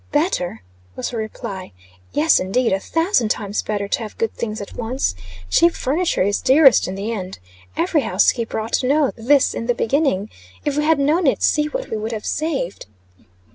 [0.11, 0.63] "Better!"
[0.95, 1.73] was her reply.
[2.11, 5.13] "Yes, indeed, a thousand times better to have good things at once.
[5.47, 7.37] Cheap furniture is dearest in the end.
[7.77, 10.31] Every housekeeper ought to know this in the beginning.
[10.65, 12.87] If we had known it, see what we would have saved."